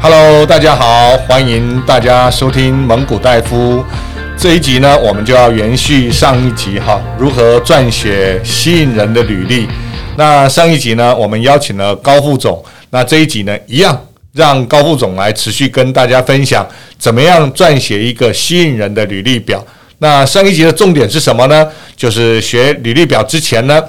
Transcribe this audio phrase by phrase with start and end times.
[0.00, 3.84] Hello，大家好，欢迎大家收听蒙古戴夫
[4.36, 9.66] 这一集呢，我们就要延续上一集哈，如何撰写吸引人的履历。
[10.16, 16.64] 那上一集呢，我们邀请了高副总，那这一集呢，一样让高副总来持续跟大家分享
[16.96, 19.62] 怎么样撰写一个吸引人的履历表。
[19.98, 21.68] 那上一集的重点是什么呢？
[21.96, 23.82] 就是学履历表之前呢，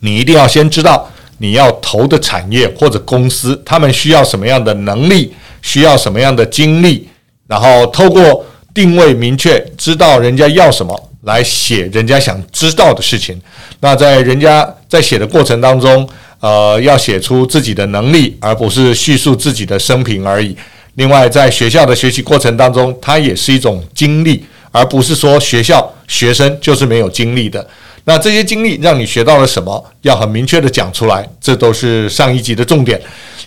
[0.00, 1.06] 你一定要先知道。
[1.42, 5.32] 你要投的产业或者公司，他们需要什么样的能力，
[5.62, 7.08] 需要什么样的经历，
[7.46, 8.44] 然后透过
[8.74, 13.40] 定位明确，知道人家要什么，来写人家想知道的事情。
[13.80, 16.06] 那在人家在写的过程当中，
[16.40, 20.54] 呃，要写出自己的能力，而不是叙述自己的生平而已。
[20.96, 27.66] 另外，在学校的学习过程当中，它也是一种经历，而不是说学校学生就是没有经历的。
[28.04, 29.84] 那这些经历让你学到了什么？
[30.02, 33.00] 要很明确的讲出来，这都是上一集的重点。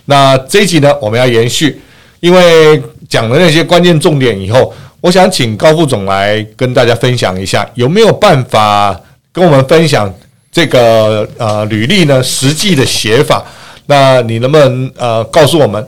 [0.05, 1.81] 那这一集呢，我们要延续，
[2.20, 9.00] 因为讲了那些关键重点以后，我想请高副总来跟大家分享一下，有没有办法
[9.31, 10.14] 跟我们分享
[10.52, 12.22] 这个呃履历呢？
[12.22, 13.44] 实际的写法，
[13.88, 15.86] 那你能不能呃告诉我们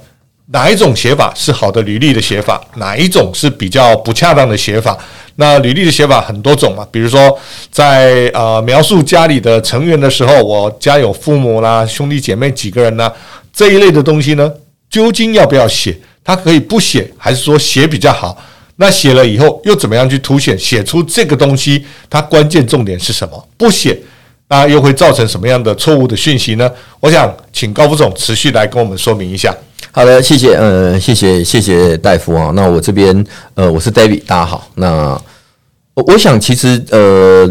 [0.47, 4.97] 哪一种写法是好的履历的写法，哪一种是比较不恰当的写法？
[5.37, 7.37] 那履历的写法很多种嘛，比如说
[7.71, 13.11] 在呃描述家里的成员的时候，我家有父母啦、兄弟姐妹几个人呢，
[13.51, 14.51] 这一类的东西呢，
[14.89, 15.97] 究竟要不要写？
[16.23, 18.37] 他可以不写，还是说写比较好？
[18.77, 20.57] 那写了以后又怎么样去凸显？
[20.57, 23.47] 写出这个东西，它关键重点是什么？
[23.57, 23.97] 不写，
[24.47, 26.71] 那又会造成什么样的错误的讯息呢？
[26.99, 29.53] 我想请高副总持续来跟我们说明一下。
[29.95, 32.51] 好的，谢谢，呃，谢谢，谢谢大夫啊。
[32.53, 34.67] 那我这边，呃，我是 David，大家好。
[34.75, 35.17] 那
[35.93, 37.49] 我想，其实，呃，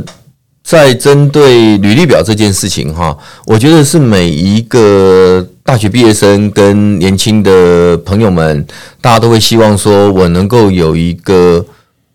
[0.62, 8.66] 在针对履历表这件事情哈，我觉得是每一个大学毕业生跟年轻的朋友们，
[9.00, 11.64] 大家都会希望说，我能够有一个。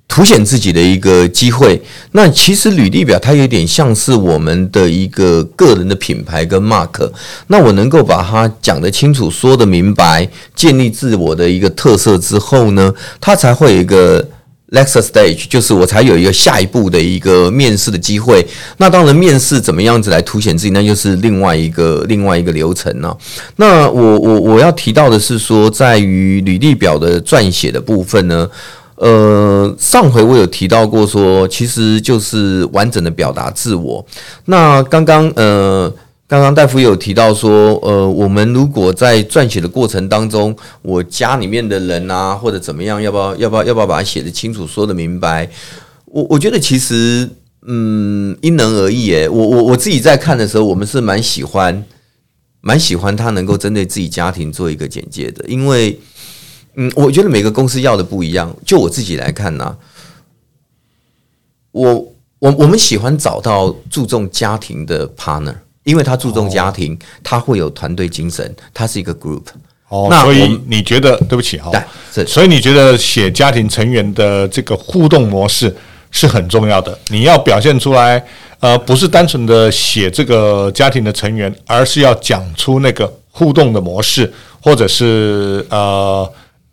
[0.10, 1.80] 凸显自己的一个机会，
[2.14, 7.10] 那其实履历表它有点像是我们的一个个人的品牌跟 mark。
[7.48, 12.92] 那我能够把它讲得清楚、说得明白，建立自我的一个特色之后呢，
[13.22, 14.28] 它才会有一个
[14.72, 18.46] next stage，就是我才有一个下一步的一个面试的机会。
[18.78, 23.16] 那当然，面试怎么样子来凸显自己，那就是另外一个另外一个流程了。
[23.58, 28.50] 那我我我要提到的是说，在于履历表的撰写的部分呢。
[29.00, 34.06] 呃，上回我有提到过，说其实就是完整的表达自我。
[34.46, 35.90] 那刚刚呃，
[36.28, 45.50] 刚刚戴夫有提到说，呃，我们如果在撰写的过程当中，我家里面的人啊，或者怎么样，要不要要不要要不要把它写得清楚，说得明白？
[46.04, 47.30] 我我觉得其实
[47.66, 49.10] 嗯，因人而异。
[49.14, 51.86] 诶，我我我自己在看的时候，我们是蛮喜欢
[52.60, 55.98] 蛮喜欢他能够针对自己家庭做一个简介的，因为。
[56.76, 58.56] 嗯，我觉得每个公司要的不一样。
[58.66, 59.78] 就我自己来看呢、啊，
[61.72, 61.94] 我
[62.40, 69.44] 我我们喜欢找到注重家庭的 partner，因为他注重家庭，他会有团队精神，他是一个 group。
[69.90, 71.72] 哦，那所以你觉得，对不起哈，
[72.14, 75.76] 对，所以你觉得写家庭成员的这个互动模式
[76.12, 76.98] 是很重要的。
[77.10, 78.24] 你要表现出来，
[78.60, 84.32] 呃，不是单纯的写这个家庭的成员，而是要讲出那个互动的模式，
[84.62, 86.32] 或者是呃。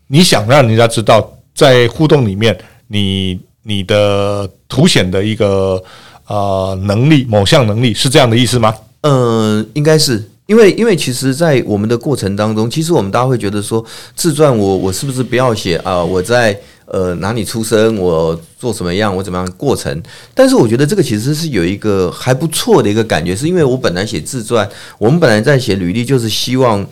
[0.08, 2.56] 你想让人家知道，在互动里面，
[2.86, 5.82] 你你的凸显的一个
[6.28, 8.72] 呃能力，某项能力是这样的意思吗？
[9.00, 13.84] 嗯、应该是，因为因为其实，在我们的过程当中，其实我们大家会觉得说，
[14.14, 16.02] 自传我我是不是不要写啊？
[16.04, 20.00] 我在呃哪里出生，我做什么样，我怎么样过程？
[20.34, 24.68] 但是我觉得这个其实是有一个还不错的一个感觉，是因为我本来写自传，
[24.98, 26.86] 我们本来在写履历，就是希望。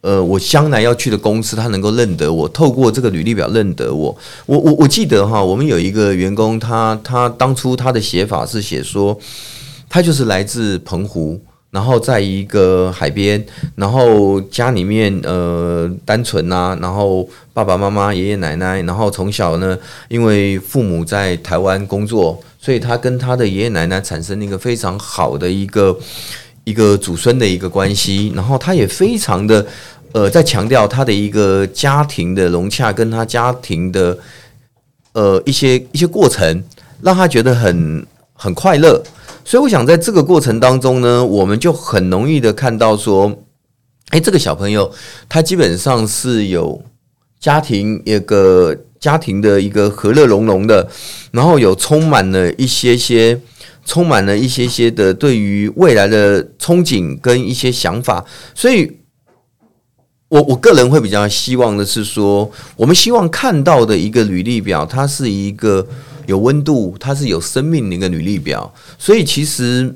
[0.00, 4.16] 呃，我将来要去的公司，他能够认得我，透过这个履历表认得我。
[4.46, 9.18] 我我我记得哈，我们有一个员工，他他当初他的写法是写说，
[9.88, 11.40] 他就是来自澎湖，
[11.72, 13.44] 然后在一个海边，
[13.74, 19.76] 然后家里面呃单纯呐、啊，然后爸爸妈妈、爷爷奶奶，然后从小呢，
[20.08, 25.98] 因为父母在台湾工作，所以他跟他的爷爷奶奶产生了一个非常好的一个。
[26.68, 29.66] 一个祖孙的一个关系，然后他也非常的
[30.12, 34.18] 呃，在强调他的一个家庭的融洽，跟他家庭的
[35.12, 36.62] 呃一些一些过程，
[37.00, 39.02] 让他觉得很很快乐。
[39.46, 43.32] 所以我想在这个过程当中呢，我们就很容易的看到说，
[44.10, 44.92] 哎，这个小朋友
[45.26, 46.82] 他基本上是有
[47.40, 50.86] 家庭一个家庭的一个和乐融融的，
[51.32, 53.40] 然后有充满了一些些。
[53.88, 58.22] 充满了一些些的对于未来的憧憬跟一些想法，
[58.54, 58.98] 所以
[60.28, 65.86] 我我个人会比较希望的是说，我们希望看到的一个履历表，它是一个
[66.26, 68.70] 有温度、它是有生命的一个履历表。
[68.98, 69.90] 所以其实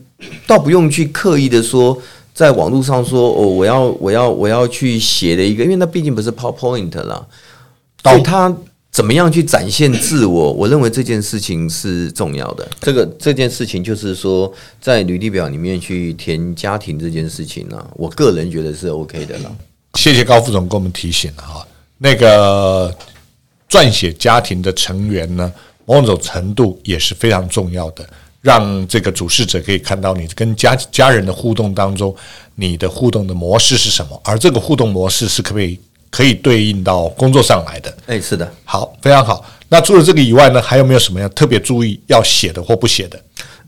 [0.47, 2.00] 倒不用去刻意的说，
[2.33, 7.29] 在网络上说哦，我要我要我要去写的一个，因为那毕竟不是 PowerPoint 了。
[8.03, 8.56] 所以他
[8.93, 10.53] 怎么样去展现自我？
[10.53, 12.69] 我认为这件事情是重要的。
[12.79, 14.53] 这个这件事情就是说，
[14.83, 19.56] 在履历表里面去填家庭这件事情呢，我个人觉得是 OK 的了。
[19.94, 21.67] 谢谢高副总给我们提醒了哈，
[21.97, 22.94] 那个
[23.67, 25.50] 撰写家庭的成员呢，
[25.87, 28.06] 某种程度也是非常重要的，
[28.43, 32.15] 让这个主事者可以看到你跟家家人的互动当中，
[32.56, 35.81] 你的互动的模式是什么，而这个互动模式是可不可以
[36.12, 37.93] 可以对应到工作上来的？
[38.06, 39.44] 哎，是的，好，非常好。
[39.69, 43.19] 那除了这个以外呢，还有没有什么要特别注意要写的或不写的？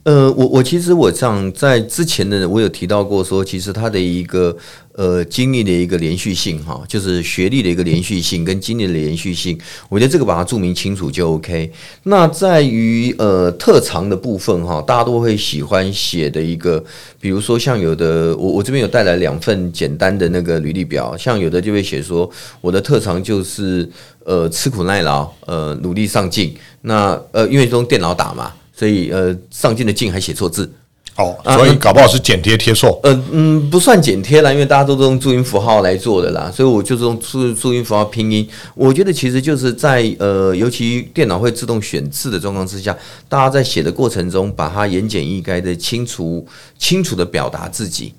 [0.05, 4.55] 呃，我我其实我像在之前的我有提到过说，其实他的一个
[4.93, 9.59] 呃经历的一个连续性哈，就是学历的一个连续性跟经历的连续性，
[9.89, 11.73] 我觉得这个把它注明清楚就 OK。
[12.03, 16.85] 那在于呃特长的部分哈，大家都会喜欢写的一个，
[17.19, 22.31] 比如说像有的我我这边有带来两份简单的那个履历表，像有的就会写说
[22.61, 23.89] 我的特长就是
[24.25, 28.53] 呃吃苦耐劳，呃努力上进，那呃因为用电脑打嘛。
[28.77, 30.71] 所以呃，上进的进还写错字
[31.17, 32.99] 哦，所以搞不好是剪贴贴错。
[33.05, 38.49] 呃嗯，不算剪贴啦，因为大家都是用注音符号来做的啦，所以我就是用注注音符号拼音。
[38.75, 42.97] 我觉得其实就是在呃，尤其电脑会自动选字的状况之下，
[43.29, 46.45] 大家在写的过程中，把它言简意赅的清楚
[46.77, 48.13] 清楚的表达自己。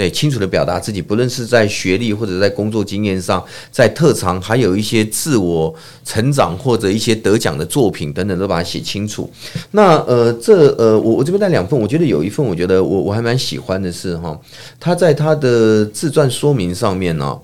[0.00, 5.74] 对，清楚的表达自己，不论是在学历或者在工作经验上，在特长，还有一些自我
[6.06, 9.30] 成长或者一些得奖的作品等等，都把它写清楚。
[9.72, 14.40] 那呃，这呃，我我这边带两份，我觉得有一份，我觉得我我还蛮喜欢的是哈，
[14.78, 17.38] 他在他的自传说明上面呢，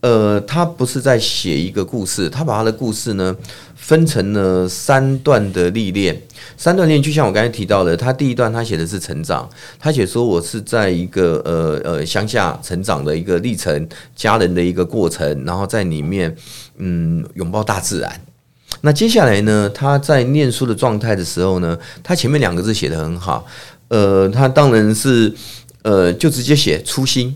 [0.00, 3.34] 呃，他不是在写一个故事，他把他的故事呢
[3.74, 6.20] 分成了三段的历练。
[6.56, 9.48] 三段练，就像我刚才提到的，他第一段他写的是成长，
[9.78, 16.34] 他写说我是在一个呃呃乡下成长的一个历程，家人的一个过程，然后在里面
[16.76, 18.20] 嗯拥抱大自然。
[18.82, 23.44] 那接下来呢，他在念书的状态的时候呢，他前面两个字写得很好，
[23.88, 25.34] 呃，他当然是
[25.82, 27.34] 呃就直接写初心。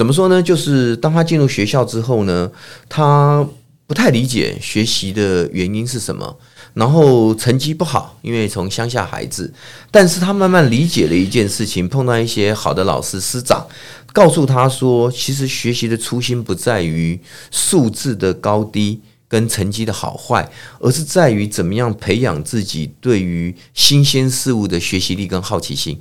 [0.00, 0.42] 怎么说呢？
[0.42, 2.50] 就是当他进入学校之后呢，
[2.88, 3.46] 他
[3.86, 6.38] 不太理解学习的原因是什么。
[6.72, 9.52] 然后成绩不好，因为从乡下孩子，
[9.90, 13.66] 但是他慢慢理解了一件事情，碰到一些好的老师师长，
[14.14, 17.20] 告诉他说，其实学习的初心不在于
[17.50, 26.00] 数字的高低跟成绩的好坏，而是在于怎么样培养自己对于新鲜事物的学习力跟好奇心。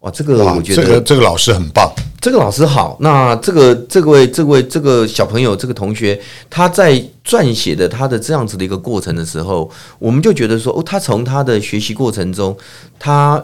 [0.00, 1.88] 哇，这个我觉得这个这个老师很棒。
[2.26, 6.20] 这个老师好，那这个这位这位这个小朋友这个同学，
[6.50, 9.70] 他在撰写的他的这样子的一个过程的时候，
[10.00, 12.56] 我们就觉得说，哦，他从他的学习过程中，
[12.98, 13.40] 他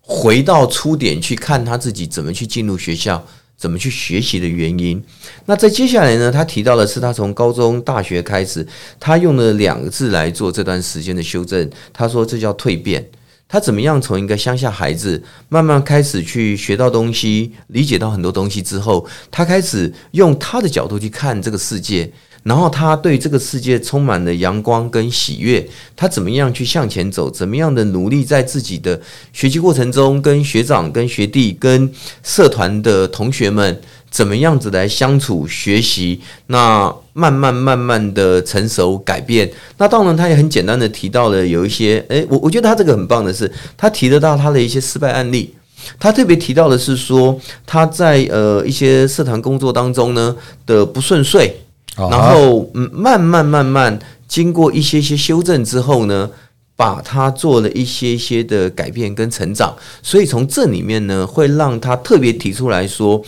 [0.00, 3.20] 回到初点去看他自己怎么去进入学校，
[3.56, 5.02] 怎么去学习的原因。
[5.46, 8.64] 那在接下来呢，他提到的是他从高中、大学开始，
[9.00, 13.04] 他用了两个字来做这段时间的修正，他说这叫蜕变。
[13.50, 22.08] 他怎么样从一个乡下孩子慢慢开始去学到东西，理解到很多东西之后，他开始用他的角度去看这个世界，
[22.44, 25.68] 然后他对这个世界充满了阳光跟喜悦。
[25.96, 27.28] 他怎么样去向前走？
[27.28, 29.00] 怎么样的努力在自己的
[29.32, 33.80] 学习过程中，跟学长、跟学弟、跟社团的同学们。
[34.10, 36.20] 怎么样子来相处学习？
[36.48, 39.48] 那慢慢慢慢的成熟改变。
[39.78, 45.54] 那当然，他也很简单的提到了有一些，诶，我我觉得他这个很棒的是，他提得到他的一些失败案例。
[45.98, 50.36] 他特别提到的是说，他在呃一些社团工作当中呢
[50.66, 51.52] 的不顺遂，
[51.96, 56.28] 然后嗯慢慢慢慢经过一些些修正之后呢，
[56.74, 59.74] 把他做了一些些的改变跟成长。
[60.02, 63.22] 所以从这里面呢，会让他特别提出来说。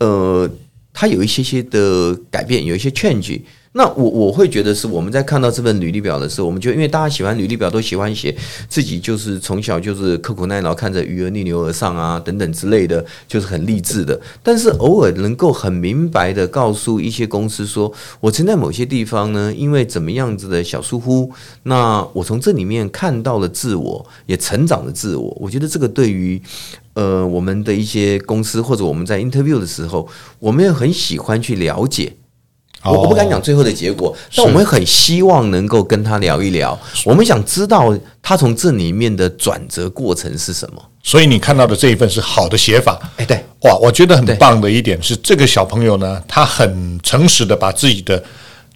[0.00, 0.50] 呃，
[0.92, 3.40] 他有一些些的改变，有一些 change。
[3.72, 8.36] 那我我会觉得是我们在看到这份履历表的时候，我们就因为大家喜欢履历表，都喜欢写
[8.68, 14.20] 自己就是从小就是刻苦耐劳，看着鱼儿逆流而上啊等等之类的，就是很励志的。
[14.42, 21.30] 但是偶尔能够很明白的告诉一些公司说，我曾在某些地方呢，因为怎么样子的小疏忽，
[21.62, 25.36] 那我从这里面看到了自我，也成长了自我。
[25.40, 26.42] 我觉得这个对于
[27.00, 30.06] 呃我们的一些公司或者我们在 interview 的时候，
[30.38, 32.12] 我们也很喜欢去了解。
[32.82, 36.78] 我我不敢讲最后的结果，但我们很希望能够跟他聊一聊。
[37.04, 40.82] 我们想知道他从这里面的转折过程是什么。
[41.02, 42.98] 所以你看到的这一份是好的写法。
[43.16, 48.22] 哎，对，哇，我觉得很棒的一点是，这个小朋友呢，他很诚实的把自己的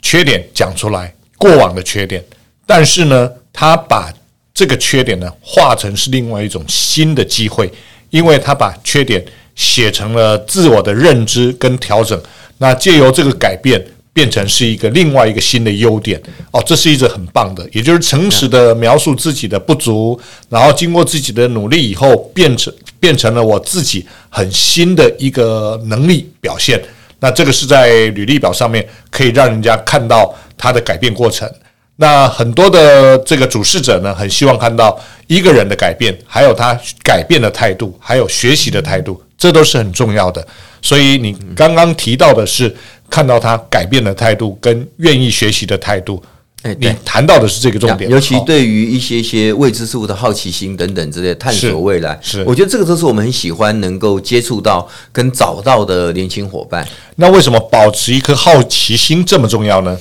[0.01, 2.23] 缺点讲出来，过往的缺点，
[2.67, 4.13] 但是呢，他把
[4.53, 7.73] 这个缺点呢化成是另外一种新的机会，
[8.15, 9.23] 因为他把缺点
[9.57, 12.17] 写成了自我的认知跟调整，
[12.59, 13.85] 那借由这个改变。
[14.15, 20.17] 变成是一个另外一个新的优点哦，这是一个很棒的，也就是诚实的描述自己的不足，
[20.49, 26.81] 然后经过自己的努力以后，变成变成了我自己很新的一个能力表现。
[27.19, 31.51] 那这个是在履历表上面可以让人家看到他的改变过程。
[31.97, 40.47] 那很多的这个主事者呢，很希望看到一个人的改变，还有他改变的态度，还有学习的态度，这都是很重要的。
[40.83, 42.75] 所以你刚刚提到的是。
[43.11, 46.21] 看到他改变的态度跟愿意学习的态度，
[46.63, 56.85] 哎，你谈到的是这个重点，尤其对于一些些未知事物的好奇心等等之类，探索未来，是，是我觉得这个都是我们很喜欢能够接触到跟找到的年轻伙伴。
[57.17, 59.97] 那为什么保持一颗好奇心这么重要呢？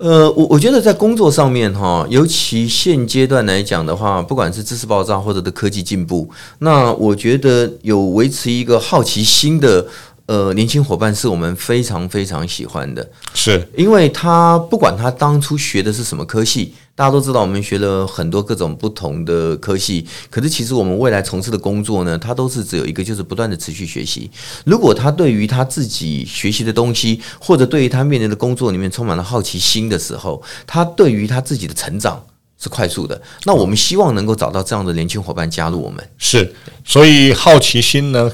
[0.00, 6.26] 呃，我我觉得在工作上面哈，尤其现阶段来讲的话，不管是知识爆炸或者的科技进步，
[6.60, 9.86] 那我觉得有维持一个好奇心的。
[10.30, 24.30] 呃，年轻伙伴是我们非常非常喜欢的，是因为他不管他当初学的是什么科系，大家都知道我们学了很多各种不同的科系，可是其实我们未来从事的工作呢，他都是只有一个，就是不断的持续学习。
[24.64, 32.24] 如果他对于他自己学习的东西，或者对于他面临的工作里面充满了好奇心的时候，他对于他自己的成长
[32.56, 33.20] 是快速的。
[33.46, 38.30] 那我们希望能够找到这样的年轻伙伴加入我们，是，所以好奇心呢。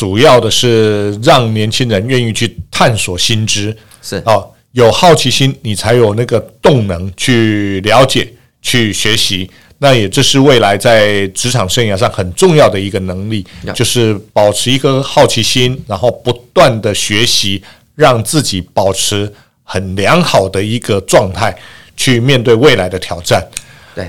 [0.00, 8.26] 主要的是让年轻人愿意去探索新知，是哦，有好奇心，你才有那个动能去了解、
[8.62, 9.50] 去学习。
[9.76, 17.62] 那也这是未来在职场生涯上很重要的一个能力，就是保持一颗好奇心，然后不断的学习，
[17.94, 19.30] 让自己保持
[19.64, 21.54] 很良好的一个状态，
[21.94, 23.46] 去面对未来的挑战。
[23.94, 24.08] 对，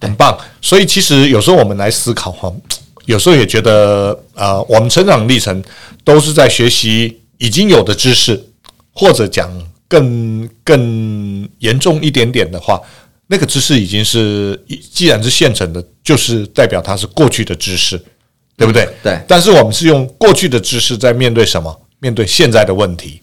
[0.00, 0.36] 很棒。
[0.60, 2.52] 所以其实有时候我们来思考哈。
[3.06, 5.62] 有时候也觉得，呃，我们成长历程
[6.02, 8.42] 都是在学习已经有的知识，
[8.92, 9.50] 或者讲
[9.88, 12.80] 更更严重一点点的话，
[13.26, 14.58] 那个知识已经是，
[14.92, 18.02] 既然是现成的，就是代表它是过去的知识，
[18.56, 18.88] 对不对？
[19.02, 19.20] 对。
[19.28, 21.80] 但是我们是用过去的知识在面对什么？
[22.00, 23.20] 面对现在的问题。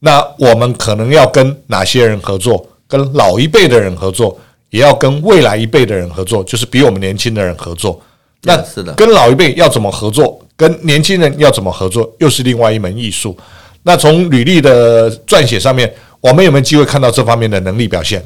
[0.00, 2.64] 那我们可能要跟哪些人合作？
[2.86, 4.38] 跟老一辈的人合作，
[4.70, 8.00] 也要跟未来一辈的人合作，就是比我们年轻的人合作。
[8.42, 13.36] 那是的，跟老一辈要怎么合作，跟年轻人要怎么合作，又是另外一门艺术。
[13.82, 18.22] 那从履历的撰写上面，我们有没有机会看到这方面的能力表现？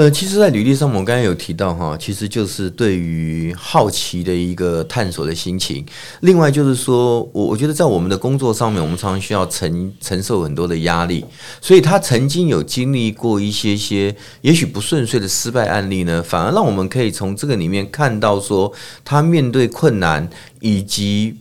[0.00, 5.84] 呃，其实，在履历上，我们刚才有提到哈，其实就是对于好奇的一个探索的心情。
[6.20, 11.22] 另外，就是说我我觉得在我们的工作上面，我们常常需要承承受很多的压力，
[11.60, 18.72] 所以他曾经有经历过一些些也许不顺遂的失败案例呢，反而让我们可以从这个里面看到说
[19.04, 20.26] 他面对困难
[20.60, 21.36] 以及。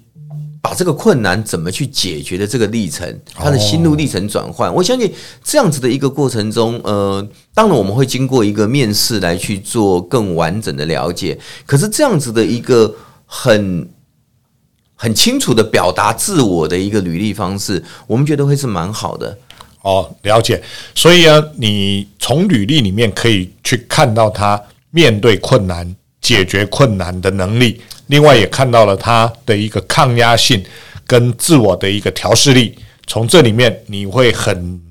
[0.62, 5.12] 把这个困难怎么去解决的这个历程，他的心路历程转换，我相信
[5.44, 11.40] 这样子的一个过程中，呃，当然我们会经过一个面试来去做更完整的了解。
[11.66, 12.94] 可是这样子的一个
[13.26, 13.90] 很
[14.96, 19.38] 很清楚的表达自我的一个履历方式，我们觉得会是蛮好的。
[19.82, 20.62] 哦，了解。
[20.94, 24.62] 所以啊，你从履历里面可以去看到他
[24.92, 27.82] 面对困难、解决困难的能力。
[28.08, 30.64] 另外也看到了他的一个抗压性
[31.06, 34.82] 跟自我的一个调试力，从这里面你会很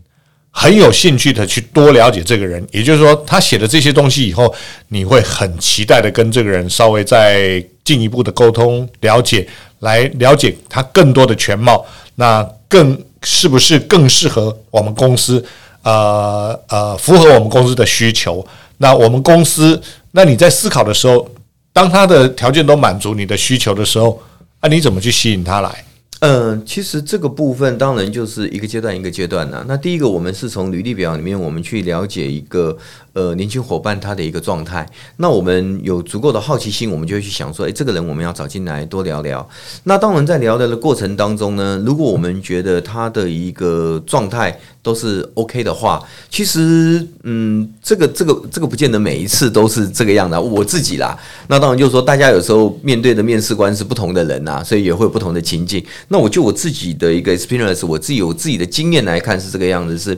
[0.50, 2.64] 很有兴趣的去多了解这个人。
[2.70, 4.54] 也就是说，他写的这些东西以后，
[4.88, 9.46] 你会很期待的跟这个人稍微再进一步的沟通了解，
[9.80, 11.84] 来了解他更多的全貌。
[12.14, 15.44] 那更是不是更适合我们公司？
[15.82, 18.46] 呃呃，符合我们公司的需求？
[18.78, 19.80] 那我们公司，
[20.12, 21.28] 那你在思考的时候。
[21.70, 24.20] 当他的条件都满足你的需求的时候，
[24.58, 25.84] 啊，你怎么去吸引他来？
[26.20, 29.64] 嗯、其实这个部分当然就是一个阶段一个阶段的。
[29.68, 32.76] 那第一个，我们是从履历表里面，我们去了解一个
[33.18, 34.88] 呃年轻伙伴他的一个状态。
[35.16, 39.46] 那我们有足够的好奇心，我们就会去想说，诶，这个人我们要找进来多聊聊。
[39.82, 50.40] 那当然在聊聊的过程当中呢，如果我们觉得他的一个状态，都是 OK 的话，其实，嗯，这个、这个、这个不见得每一次都是这个样的。
[50.40, 55.84] 我自己啦，那当然就是说，大家有时候面对的面试官是不同的人呐，所以也会有不同的情境。
[56.08, 59.98] 那我就我自己的一个 experience，我自己有自己的经验来看是这个样子。
[59.98, 60.16] 是，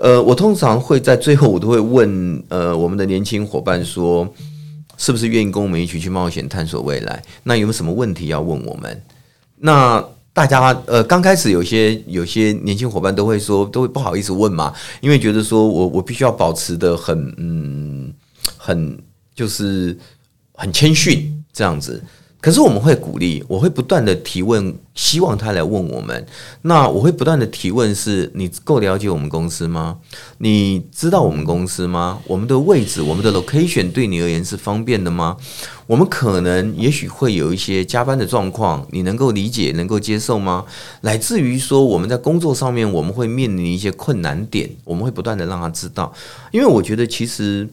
[0.00, 4.26] 呃，我通常会在最后，我都会问，呃，我们的年轻伙伴说，
[4.96, 7.22] 是不是愿意跟我们一起去冒险探索未来？
[7.42, 9.02] 那有没有什么问题要问我们？
[9.56, 10.02] 那
[10.32, 18.10] 大家呃，刚开始有些有些年轻伙伴都会说，都会不好意思问嘛，因为觉得说我我必须要保持的很嗯
[18.56, 18.98] 很
[19.34, 19.94] 就是
[20.54, 22.02] 很谦逊这样子。
[22.40, 26.26] 可是我们会鼓励，我会不断的提问，希望他来问我们。
[26.62, 29.98] 那我会不断的提问是：你够了解我们公司吗？
[30.38, 32.18] 你知道我们公司吗？
[32.26, 35.36] 我们的位置，我们的 location 对你而言是方便的吗？
[35.86, 40.64] 我们可能也许会有一些加班的状况，你能够理解、能够接受吗？
[41.02, 46.10] 乃至于说我们在工作上面，我们会面临一些困难点，我们会不断的让他知道。
[46.52, 47.68] 因为我觉得其实。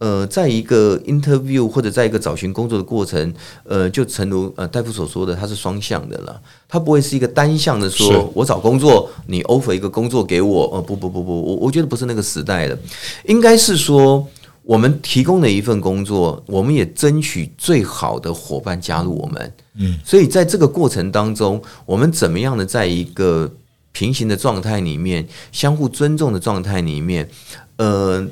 [0.00, 12.78] 呃，在一个 interview 或者在一个找寻工作的过程，呃，就诚如呃大夫所说的，它是双向的了，它不会是一个单向的说，说我找工作，你 offer 一个工作给我，呃，不不不不，我我觉得不是那个时代的，
[13.26, 14.26] 应该是说
[14.62, 23.52] 我们提供的一份工作，我们也争取最好的伙伴加入我们，嗯，所以在这个过程当中，我们怎么样的在一个
[23.92, 27.28] 平行的状态里面，相互尊重的状态里面，
[27.76, 28.26] 呃。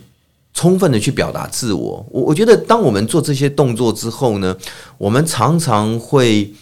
[0.59, 4.57] 充分的去表达自我，我我觉得，当我们做这些动作之后呢，
[4.97, 6.53] 我们常常会，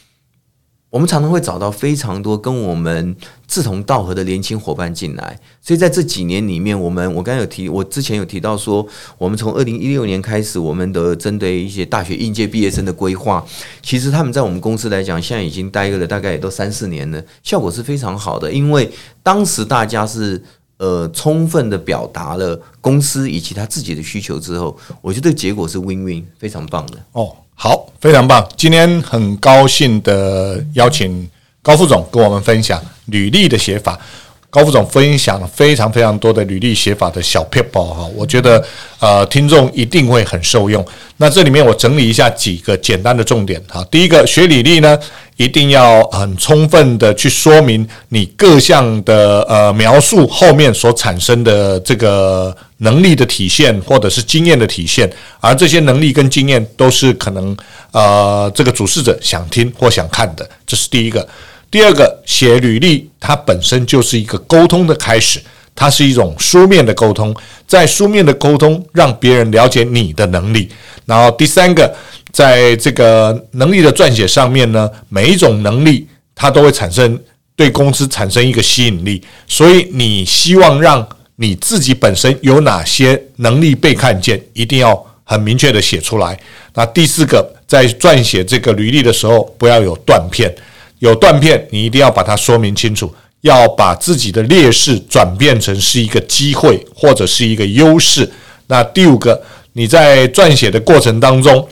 [0.90, 3.16] 我们常常会找到非常多跟我们
[3.48, 5.40] 志同道合的年轻伙伴进来。
[5.62, 8.86] 所以在这几年里面，我们我刚才有提，我之前有提到说，
[9.16, 13.42] 我们从二零一六年开始，我们的针对一些大学应届毕业生的规划，
[13.80, 20.42] 其实他们在我们公司来讲，现在已经待了大概也都三四年了，效果是非常好的，因为当时大家是。
[20.78, 26.99] 呃，充分的表达了公司以及他自己的需求之后，我觉得结果是 win-win，非常棒的。
[27.12, 28.47] 哦，好，非常棒。
[28.56, 31.28] 今天很高兴的邀请
[31.62, 33.99] 高副总跟我们分享履历的写法。
[34.48, 38.64] 高副总分享了非常非常多的履历写法的小撇步哈，我觉得
[39.00, 40.84] 呃听众一定会很受用。
[41.18, 43.86] 那这里面我整理一下几个简单的重点哈。
[43.90, 44.98] 第一个，学履历呢，
[45.36, 57.54] 一定要很充分的去说明你各项的呃描述后面所产生的这个能力的体现或者是经验的体现，而这些能力跟经验都是可能
[57.92, 61.26] 呃这个主事者想听或想看的，这是第一个。
[61.70, 65.40] 第二个，写履历，它本身就是一个沟通的开始，
[65.74, 67.35] 它是一种书面的沟通，
[67.66, 70.68] 在书面的沟通让别人了解你的能力。
[71.05, 71.94] 然后第三个，
[72.33, 77.18] 在这个能力的撰写上面呢，每一种能力它都会产生
[77.55, 86.38] 对公司产生一个吸引力，所以你希望让你自己本身有哪些能力被看见，一定要很明确的写出来。
[86.74, 90.55] 那第四个，在撰写这个履历的时候，不要有断片。
[90.98, 98.30] 有断片，你一定要把它说明清楚，要把自己的劣势转变成是一个机会或者是一个优势。
[98.66, 99.40] 那第五个，
[99.74, 101.68] 你在撰写的过程当中，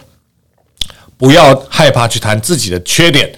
[1.16, 3.32] 不要害怕去谈自己的缺点，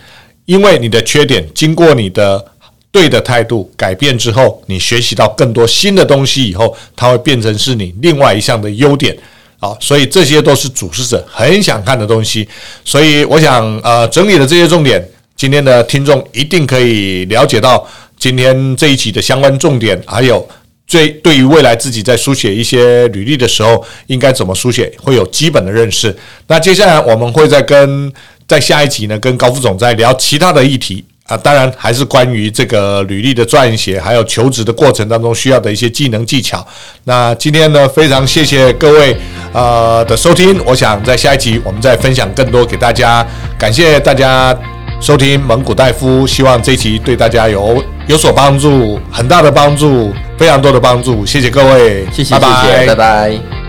[0.45, 2.45] 因为你的缺点经过你的
[2.91, 9.17] 对的态度改变之后，你学习到更多新的东西以后，它会变成是你另外一项的优点。
[9.59, 12.47] 啊，所以这些都是主事者很想看的东西。
[12.85, 15.03] 所以我想，呃，整理了这些重点。
[15.37, 17.87] 今天的听众一定可以了解到
[18.19, 20.49] 今天这一集的相关重点，还有
[20.87, 26.17] 最对于未来自己在书写一些履历的时候应该怎么书写，会有基本的认识。
[26.47, 28.11] 那接下来我们会再跟
[28.49, 36.67] 在下一集呢，跟高副总在聊其他的议题啊，当然还是关于这个履历的撰写，还有求职的过程当中需要的一些技能技巧。
[37.05, 39.15] 那今天呢，非常谢谢各位
[39.53, 43.27] 呃的收听，我想在下一集我们再分享更多给大家，
[43.59, 44.57] 感谢大家。
[45.01, 51.25] 收听蒙古大夫，希望这一期对大家有有所帮助，很大的帮助，非常多的帮助。
[51.25, 53.66] 谢谢各位，谢谢，拜拜，拜拜。